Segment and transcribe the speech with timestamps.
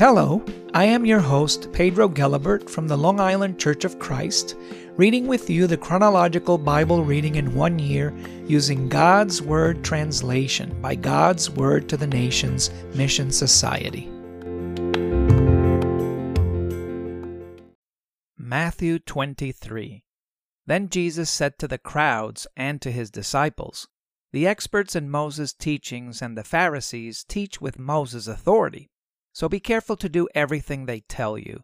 [0.00, 0.42] Hello,
[0.72, 4.56] I am your host, Pedro Gelibert from the Long Island Church of Christ,
[4.96, 8.16] reading with you the chronological Bible reading in one year
[8.46, 14.08] using God's Word translation by God's Word to the Nations Mission Society.
[18.38, 20.02] Matthew 23
[20.64, 23.86] Then Jesus said to the crowds and to his disciples,
[24.32, 28.88] The experts in Moses' teachings and the Pharisees teach with Moses' authority
[29.40, 31.62] so be careful to do everything they tell you.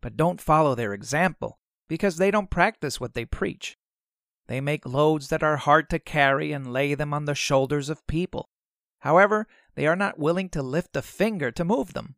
[0.00, 3.76] But don't follow their example, because they don't practice what they preach.
[4.46, 8.06] They make loads that are hard to carry and lay them on the shoulders of
[8.06, 8.48] people.
[9.00, 12.16] However, they are not willing to lift a finger to move them.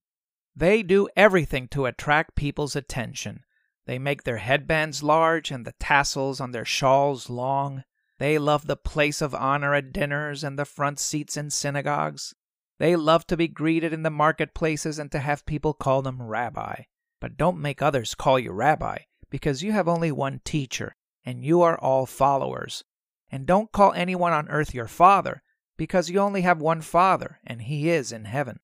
[0.54, 3.40] They do everything to attract people's attention.
[3.86, 7.82] They make their headbands large and the tassels on their shawls long.
[8.20, 12.32] They love the place of honor at dinners and the front seats in synagogues.
[12.80, 16.84] They love to be greeted in the marketplaces and to have people call them rabbi.
[17.20, 21.60] But don't make others call you rabbi, because you have only one teacher, and you
[21.60, 22.82] are all followers.
[23.30, 25.42] And don't call anyone on earth your father,
[25.76, 28.60] because you only have one father, and he is in heaven.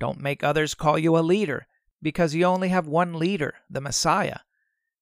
[0.00, 1.66] Don't make others call you a leader,
[2.00, 4.38] because you only have one leader, the Messiah.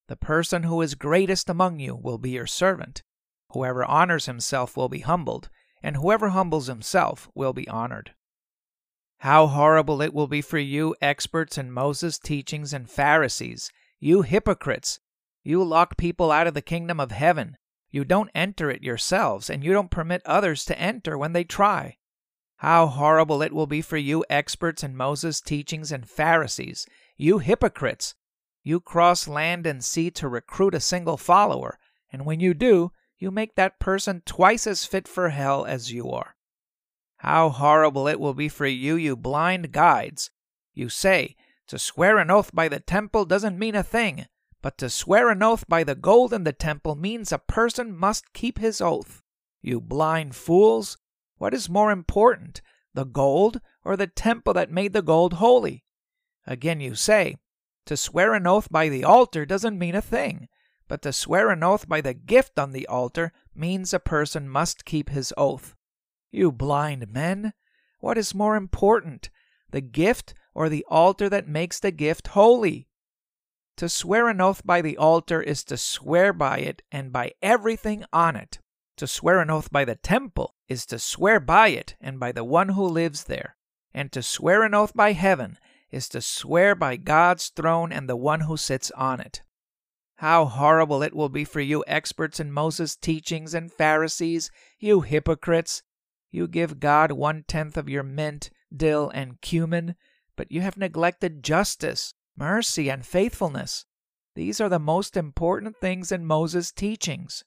[0.09, 3.05] The person who is greatest among you will be your servant.
[3.53, 5.51] Whoever honors himself will be humbled,
[5.85, 8.11] and whoever humbles himself will be honored.
[9.20, 15.00] How horrible it will be for you, experts in Moses' teachings and Pharisees, you hypocrites!
[15.42, 17.56] You lock people out of the kingdom of heaven.
[17.91, 21.97] You don't enter it yourselves, and you don't permit others to enter when they try.
[22.56, 28.14] How horrible it will be for you, experts in Moses' teachings and Pharisees, you hypocrites!
[28.62, 31.78] You cross land and sea to recruit a single follower,
[32.12, 36.11] and when you do, you make that person twice as fit for hell as you
[36.11, 36.36] are.
[37.19, 40.31] How horrible it will be for you, you blind guides!
[40.75, 41.36] You say,
[41.69, 44.27] to swear an oath by the temple doesn't mean a thing,
[44.62, 48.32] but to swear an oath by the gold in the temple means a person must
[48.32, 49.22] keep his oath.
[49.62, 50.99] You blind fools!
[51.38, 52.62] What is more important,
[52.94, 55.84] the gold or the temple that made the gold holy?
[56.47, 57.37] Again you say,
[57.84, 60.49] to swear an oath by the altar doesn't mean a thing,
[60.88, 64.84] but to swear an oath by the gift on the altar means a person must
[64.84, 65.75] keep his oath.
[66.31, 67.53] You blind men!
[68.00, 69.31] What is more important,
[69.70, 72.88] the gift or the altar that makes the gift holy?
[73.76, 78.04] To swear an oath by the altar is to swear by it and by everything
[78.12, 78.59] on it.
[78.97, 82.44] To swear an oath by the temple is to swear by it and by the
[82.44, 83.56] one who lives there.
[83.93, 85.58] And to swear an oath by heaven
[85.91, 89.43] is to swear by God's throne and the one who sits on it.
[90.16, 95.82] How horrible it will be for you experts in Moses' teachings and Pharisees, you hypocrites!
[96.37, 99.95] You give God one tenth of your mint, dill, and cumin,
[100.37, 103.87] but you have neglected justice, mercy, and faithfulness.
[104.35, 107.43] These are the most important things in Moses' teachings.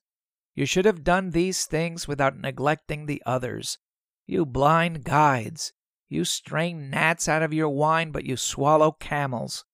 [0.56, 3.78] You should have done these things without neglecting the others.
[4.26, 5.72] You blind guides!
[6.08, 9.66] You strain gnats out of your wine, but you swallow camels.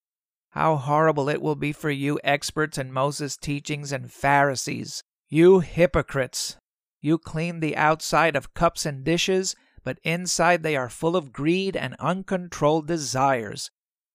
[0.49, 5.05] How horrible it will be for you, experts in Moses' teachings and Pharisees!
[5.29, 6.57] You hypocrites!
[7.05, 11.77] You clean the outside of cups and dishes, but inside they are full of greed
[11.77, 13.69] and uncontrolled desires.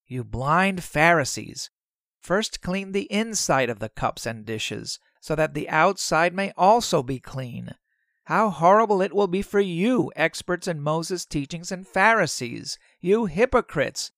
[0.09, 1.71] You blind Pharisees!
[2.19, 7.01] First clean the inside of the cups and dishes, so that the outside may also
[7.01, 7.77] be clean.
[8.25, 14.11] How horrible it will be for you, experts in Moses' teachings and Pharisees, you hypocrites!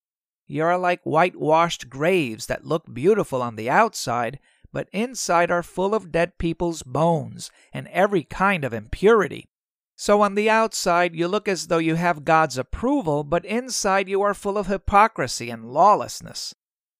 [0.47, 4.41] You are like whitewashed graves that look beautiful on the outside,
[4.73, 9.49] but inside are full of dead people's bones and every kind of impurity.
[9.97, 14.23] So on the outside you look as though you have God's approval, but inside you
[14.23, 16.55] are full of hypocrisy and lawlessness.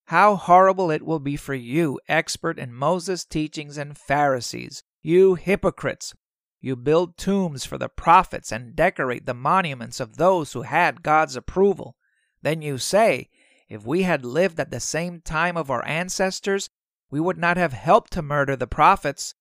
[0.07, 6.15] How horrible it will be for you, expert in Moses' teachings and Pharisees, you hypocrites!
[6.61, 11.35] You build tombs for the prophets and decorate the monuments of those who had God's
[11.35, 11.97] approval.
[12.43, 13.31] Then you say,
[13.69, 16.71] If we had lived at the same time of our ancestors,
[17.13, 19.35] we would not have helped to murder the prophets.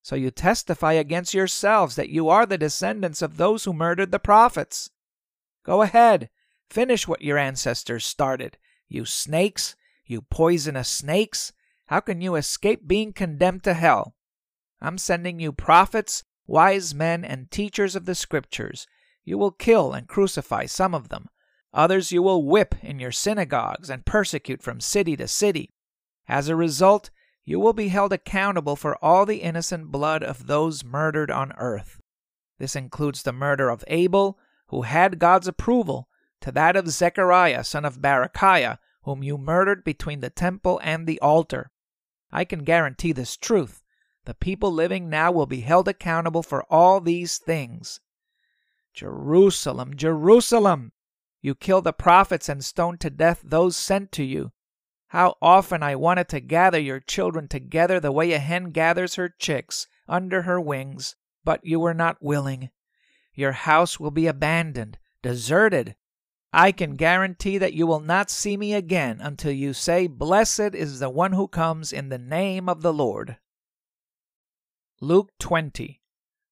[0.00, 4.20] So you testify against yourselves that you are the descendants of those who murdered the
[4.20, 4.90] prophets.
[5.64, 6.30] Go ahead,
[6.70, 8.58] finish what your ancestors started.
[8.88, 9.74] You snakes,
[10.06, 11.52] you poisonous snakes,
[11.86, 14.14] how can you escape being condemned to hell?
[14.80, 18.86] I'm sending you prophets, wise men, and teachers of the scriptures.
[19.24, 21.26] You will kill and crucify some of them.
[21.74, 25.70] Others you will whip in your synagogues and persecute from city to city.
[26.28, 27.10] As a result,
[27.46, 32.00] you will be held accountable for all the innocent blood of those murdered on earth.
[32.58, 36.08] This includes the murder of Abel, who had God's approval,
[36.40, 41.20] to that of Zechariah, son of Berechiah, whom you murdered between the temple and the
[41.20, 41.70] altar.
[42.32, 43.84] I can guarantee this truth.
[44.24, 48.00] The people living now will be held accountable for all these things.
[48.92, 50.90] Jerusalem, Jerusalem!
[51.40, 54.50] You killed the prophets and stoned to death those sent to you.
[55.08, 59.28] How often I wanted to gather your children together the way a hen gathers her
[59.28, 61.14] chicks under her wings,
[61.44, 62.70] but you were not willing.
[63.34, 65.94] Your house will be abandoned, deserted.
[66.52, 70.98] I can guarantee that you will not see me again until you say, Blessed is
[70.98, 73.36] the one who comes in the name of the Lord.
[75.00, 76.00] Luke 20.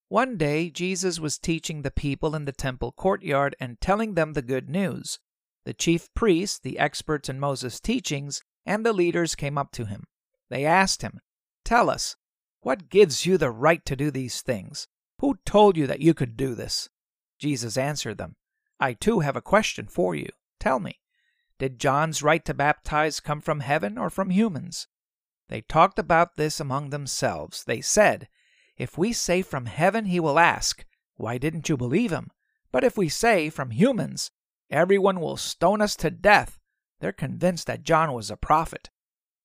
[0.08, 4.42] One day Jesus was teaching the people in the temple courtyard and telling them the
[4.42, 5.18] good news.
[5.64, 10.04] The chief priests, the experts in Moses' teachings, and the leaders came up to him.
[10.50, 11.20] They asked him,
[11.64, 12.16] Tell us,
[12.60, 14.88] what gives you the right to do these things?
[15.20, 16.88] Who told you that you could do this?
[17.38, 18.36] Jesus answered them,
[18.78, 20.28] I too have a question for you.
[20.60, 21.00] Tell me,
[21.58, 24.88] did John's right to baptize come from heaven or from humans?
[25.48, 27.64] They talked about this among themselves.
[27.64, 28.28] They said,
[28.76, 30.84] If we say from heaven, he will ask,
[31.16, 32.30] Why didn't you believe him?
[32.72, 34.30] But if we say from humans,
[34.70, 36.58] everyone will stone us to death.
[37.00, 38.90] They're convinced that John was a prophet.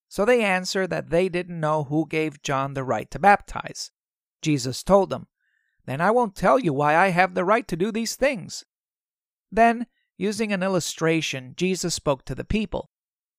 [0.08, 3.92] So they answer that they didn't know who gave John the right to baptize.
[4.42, 5.28] Jesus told them,
[5.86, 8.66] Then I won't tell you why I have the right to do these things.
[9.52, 9.88] Then,
[10.18, 12.90] using an illustration, Jesus spoke to the people.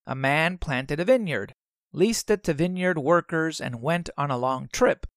[0.05, 1.55] A man planted a vineyard,
[1.93, 5.07] leased it to vineyard workers, and went on a long trip.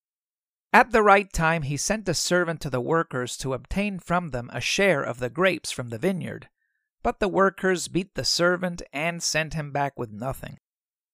[0.73, 4.51] At the right time, he sent a servant to the workers to obtain from them
[4.53, 6.49] a share of the grapes from the vineyard.
[7.05, 10.59] But the workers beat the servant and sent him back with nothing.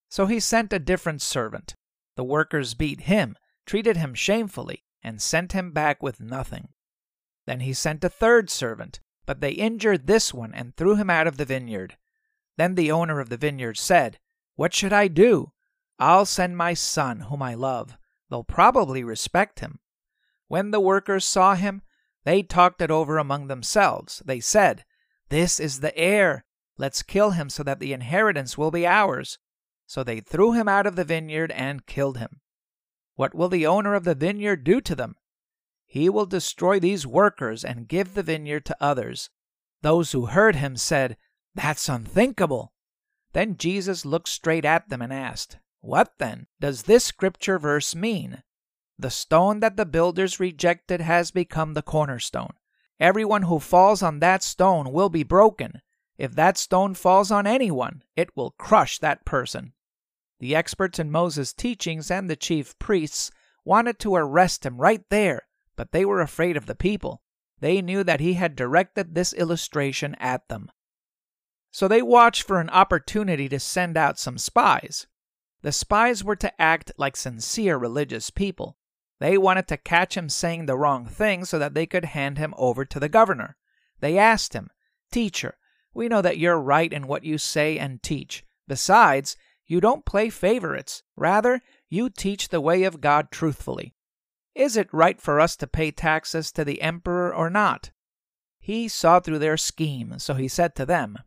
[0.09, 1.75] So he sent a different servant.
[2.15, 3.35] The workers beat him,
[3.65, 6.69] treated him shamefully, and sent him back with nothing.
[7.45, 11.27] Then he sent a third servant, but they injured this one and threw him out
[11.27, 11.97] of the vineyard.
[12.57, 14.17] Then the owner of the vineyard said,
[14.55, 15.51] What should I do?
[15.99, 17.97] I'll send my son, whom I love.
[18.29, 19.79] They'll probably respect him.
[20.47, 21.81] When the workers saw him,
[22.23, 24.21] they talked it over among themselves.
[24.25, 24.85] They said,
[25.31, 26.43] this is the heir.
[26.77, 29.39] Let's kill him so that the inheritance will be ours.
[29.87, 32.41] So they threw him out of the vineyard and killed him.
[33.15, 35.15] What will the owner of the vineyard do to them?
[35.85, 39.29] He will destroy these workers and give the vineyard to others.
[39.81, 41.15] Those who heard him said,
[41.55, 42.73] That's unthinkable.
[43.31, 48.43] Then Jesus looked straight at them and asked, What then does this scripture verse mean?
[48.99, 52.53] The stone that the builders rejected has become the cornerstone.
[53.01, 55.81] Everyone who falls on that stone will be broken.
[56.19, 59.73] If that stone falls on anyone, it will crush that person.
[60.39, 63.31] The experts in Moses' teachings and the chief priests
[63.65, 67.23] wanted to arrest him right there, but they were afraid of the people.
[67.59, 70.69] They knew that he had directed this illustration at them.
[71.71, 75.07] So they watched for an opportunity to send out some spies.
[75.63, 78.77] The spies were to act like sincere religious people.
[79.21, 82.55] They wanted to catch him saying the wrong thing so that they could hand him
[82.57, 83.55] over to the governor.
[83.99, 84.71] They asked him,
[85.11, 85.59] Teacher,
[85.93, 88.43] we know that you're right in what you say and teach.
[88.67, 89.37] Besides,
[89.67, 91.03] you don't play favorites.
[91.15, 93.93] Rather, you teach the way of God truthfully.
[94.55, 97.91] Is it right for us to pay taxes to the emperor or not?
[98.59, 101.19] He saw through their scheme, so he said to them,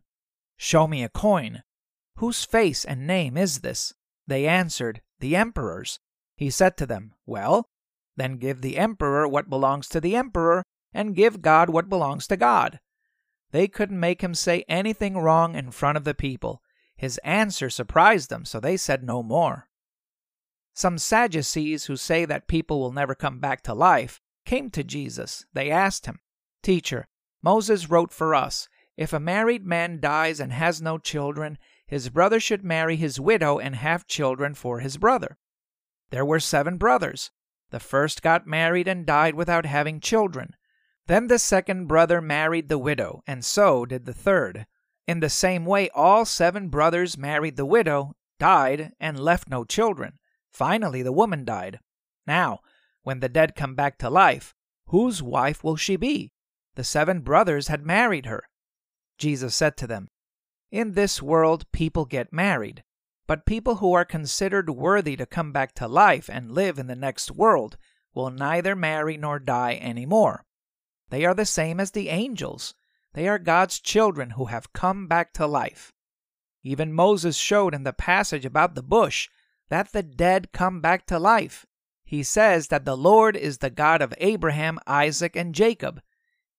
[0.57, 1.63] Show me a coin.
[2.17, 3.93] Whose face and name is this?
[4.27, 6.01] They answered, The emperor's.
[6.35, 7.69] He said to them, Well,
[8.15, 12.37] then give the emperor what belongs to the emperor, and give God what belongs to
[12.37, 12.79] God.
[13.51, 16.61] They couldn't make him say anything wrong in front of the people.
[16.95, 19.67] His answer surprised them, so they said no more.
[20.73, 25.45] Some Sadducees who say that people will never come back to life came to Jesus.
[25.53, 26.19] They asked him,
[26.63, 27.07] Teacher,
[27.41, 28.67] Moses wrote for us,
[28.97, 31.57] if a married man dies and has no children,
[31.87, 35.37] his brother should marry his widow and have children for his brother.
[36.09, 37.31] There were seven brothers.
[37.75, 40.55] The first got married and died without having children.
[41.07, 44.65] Then the second brother married the widow, and so did the third.
[45.07, 50.19] In the same way, all seven brothers married the widow, died, and left no children.
[50.53, 51.81] Finally, the woman died.
[52.25, 52.61] Now,
[53.03, 54.55] when the dead come back to life,
[54.85, 56.31] whose wife will she be?
[56.75, 58.45] The seven brothers had married her.
[59.17, 60.07] Jesus said to them,
[60.71, 62.85] In this world people get married,
[63.27, 66.95] but people who are considered worthy to come back to life and live in the
[66.95, 67.77] next world
[68.13, 70.45] will neither marry nor die any more.
[71.09, 72.73] They are the same as the angels.
[73.13, 75.91] They are God's children who have come back to life.
[76.63, 79.29] Even Moses showed in the passage about the bush
[79.69, 81.65] that the dead come back to life.
[82.03, 86.01] He says that the Lord is the God of Abraham, Isaac, and Jacob.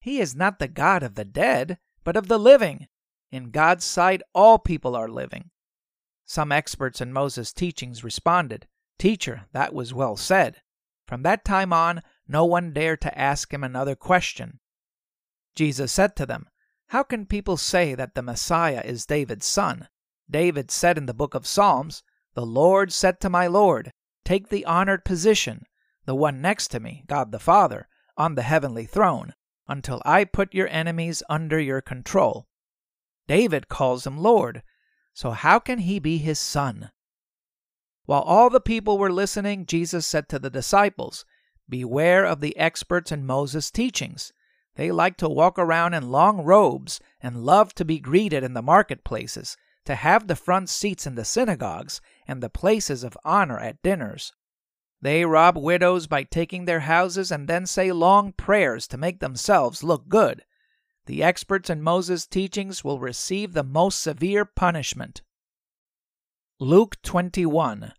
[0.01, 2.89] He is not the God of the dead, but of the living.
[3.31, 5.51] In God's sight, all people are living.
[6.27, 8.67] Some experts in Moses' teachings responded,
[8.99, 10.61] Teacher, that was well said.
[11.07, 14.59] From that time on, no one dared to ask him another question.
[15.55, 16.49] Jesus said to them,
[16.89, 19.89] How can people say that the Messiah is David's son?
[20.29, 22.03] David said in the book of Psalms,
[22.35, 23.93] The Lord said to my Lord,
[24.25, 25.65] Take the honored position,
[26.07, 29.33] the one next to me, God the Father, on the heavenly throne,
[29.69, 32.49] until I put your enemies under your control.
[33.29, 34.65] David calls him Lord,
[35.17, 36.91] so how can he be his son?
[38.05, 41.25] While all the people were listening, Jesus said to the disciples,
[41.67, 44.35] Beware of the experts in Moses' teachings.
[44.75, 48.61] They like to walk around in long robes and love to be greeted in the
[48.61, 49.57] marketplaces,
[49.87, 54.35] to have the front seats in the synagogues and the places of honor at dinners.
[55.01, 59.83] They rob widows by taking their houses and then say long prayers to make themselves
[59.83, 60.45] look good.
[61.07, 65.23] The experts in Moses' teachings will receive the most severe punishment.
[66.59, 67.93] Luke 21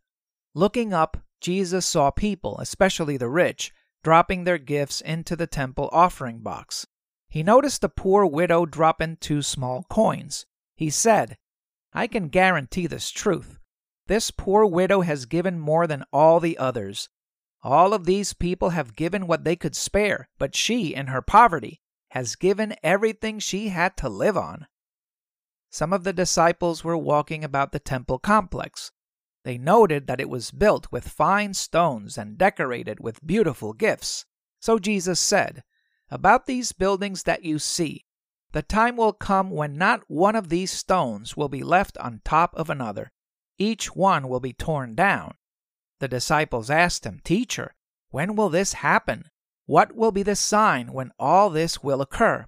[0.53, 3.71] Looking up, Jesus saw people, especially the rich,
[4.03, 6.85] dropping their gifts into the temple offering box.
[7.29, 10.45] He noticed the poor widow drop in two small coins.
[10.75, 11.37] He said,
[11.93, 13.57] I can guarantee this truth.
[14.07, 17.09] This poor widow has given more than all the others.
[17.63, 21.81] All of these people have given what they could spare, but she, in her poverty,
[22.17, 24.65] has given everything she had to live on.
[25.69, 28.91] Some of the disciples were walking about the temple complex.
[29.43, 34.25] They noted that it was built with fine stones and decorated with beautiful gifts.
[34.59, 35.62] So Jesus said,
[36.09, 38.05] About these buildings that you see,
[38.51, 42.51] the time will come when not one of these stones will be left on top
[42.55, 43.12] of another.
[43.59, 45.36] Each one will be torn down.
[46.00, 47.75] The disciples asked him, Teacher,
[48.09, 49.25] when will this happen?
[49.67, 52.47] What will be the sign when all this will occur?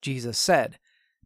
[0.00, 0.78] Jesus said,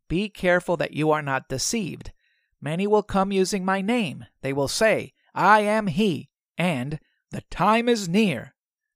[0.08, 2.12] Be careful that you are not deceived.
[2.60, 4.24] Many will come using my name.
[4.40, 6.98] They will say, I am he, and
[7.30, 8.54] the time is near.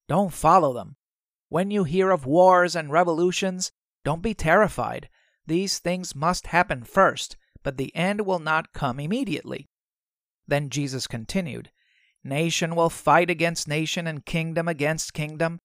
[0.08, 0.96] Don't follow them.
[1.50, 3.70] When you hear of wars and revolutions,
[4.02, 5.10] don't be terrified.
[5.46, 9.68] These things must happen first, but the end will not come immediately.
[10.46, 11.70] Then Jesus continued,
[12.22, 15.60] Nation will fight against nation and kingdom against kingdom.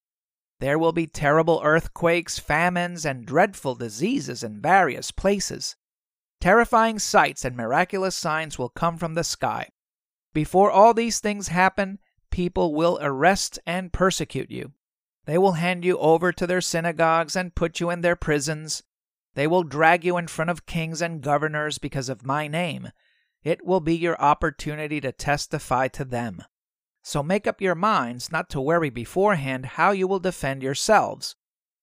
[0.59, 5.75] There will be terrible earthquakes, famines, and dreadful diseases in various places.
[6.41, 9.69] Terrifying sights and miraculous signs will come from the sky.
[10.33, 11.99] Before all these things happen,
[12.29, 14.73] people will arrest and persecute you.
[15.25, 18.83] They will hand you over to their synagogues and put you in their prisons.
[19.35, 22.89] They will drag you in front of kings and governors because of my name.
[23.43, 26.43] It will be your opportunity to testify to them.
[27.09, 31.35] So make up your minds not to worry beforehand how you will defend yourselves.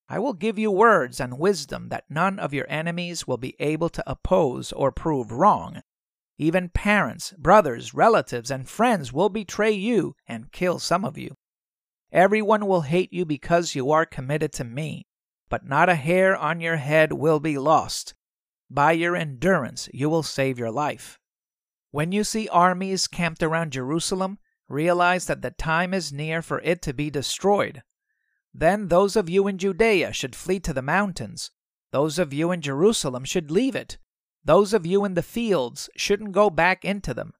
[0.08, 3.88] I will give you words and wisdom that none of your enemies will be able
[3.88, 5.82] to oppose or prove wrong.
[6.38, 11.34] Even parents, brothers, relatives, and friends will betray you and kill some of you.
[12.12, 15.08] Everyone will hate you because you are committed to me,
[15.48, 18.14] but not a hair on your head will be lost.
[18.70, 21.18] By your endurance, you will save your life.
[21.90, 26.82] When you see armies camped around Jerusalem, realize that the time is near for it
[26.82, 27.82] to be destroyed.
[28.52, 31.50] Then those of you in Judea should flee to the mountains.
[31.92, 33.98] Those of you in Jerusalem should leave it.
[34.44, 37.32] Those of you in the fields shouldn't go back into them.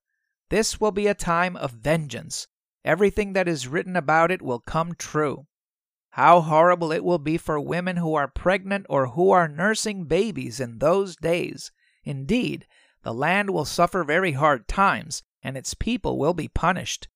[0.50, 2.47] This will be a time of vengeance.
[2.85, 5.47] Everything that is written about it will come true.
[6.11, 10.61] How horrible it will be for women who are pregnant or who are nursing babies
[10.61, 11.73] in those days.
[12.04, 12.66] Indeed,
[13.02, 17.09] the land will suffer very hard times, and its people will be punished.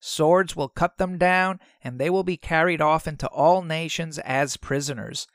[0.00, 4.56] Swords will cut them down, and they will be carried off into all nations as
[4.56, 5.26] prisoners.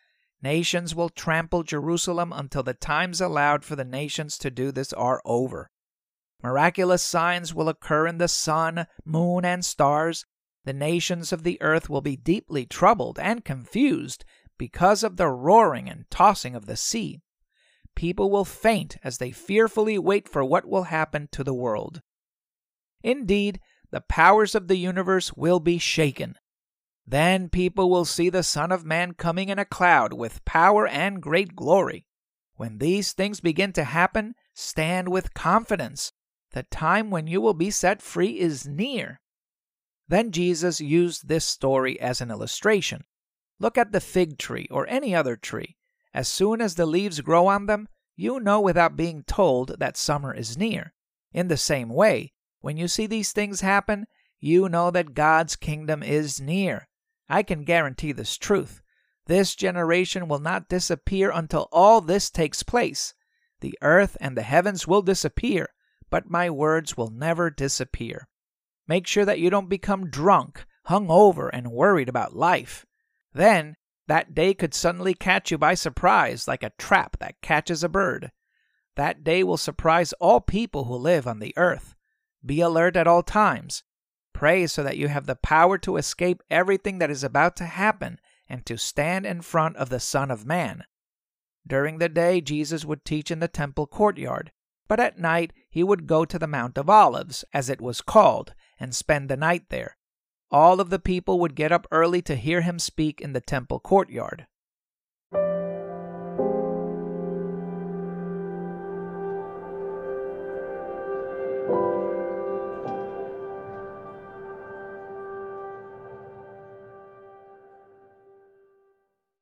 [0.42, 5.22] Nations will trample Jerusalem until the times allowed for the nations to do this are
[5.24, 5.70] over.
[6.44, 10.26] Miraculous signs will occur in the sun, moon, and stars.
[10.66, 14.26] The nations of the earth will be deeply troubled and confused
[14.58, 17.22] because of the roaring and tossing of the sea.
[17.96, 22.02] People will faint as they fearfully wait for what will happen to the world.
[23.04, 23.60] Indeed,
[23.92, 26.36] the powers of the universe will be shaken.
[27.08, 31.22] Then people will see the Son of Man coming in a cloud with power and
[31.22, 32.08] great glory.
[32.56, 36.14] When these things begin to happen, stand with confidence.
[36.52, 39.20] The time when you will be set free is near.
[40.08, 43.04] Then Jesus used this story as an illustration.
[43.60, 45.76] Look at the fig tree or any other tree.
[46.14, 50.34] As soon as the leaves grow on them, you know without being told that summer
[50.34, 50.94] is near.
[51.34, 52.32] In the same way,
[52.66, 54.08] when you see these things happen,
[54.40, 56.88] you know that God's kingdom is near.
[57.30, 58.82] I can guarantee this truth.
[59.28, 63.14] This generation will not disappear until all this takes place.
[63.62, 65.70] The earth and the heavens will disappear,
[66.10, 68.28] but my words will never disappear.
[68.88, 72.84] Make sure that you don't become drunk, hung over, and worried about life.
[73.32, 73.76] Then,
[74.08, 78.32] that day could suddenly catch you by surprise like a trap that catches a bird.
[78.96, 81.95] That day will surprise all people who live on the earth.
[82.46, 83.84] Be alert at all times.
[84.34, 88.20] Pray so that you have the power to escape everything that is about to happen
[88.48, 90.84] and to stand in front of the Son of Man.
[91.66, 94.52] During the day, Jesus would teach in the temple courtyard,
[94.88, 98.54] but at night he would go to the Mount of Olives, as it was called,
[98.80, 99.98] and spend the night there.
[100.52, 103.80] All of the people would get up early to hear him speak in the temple
[103.80, 104.46] courtyard.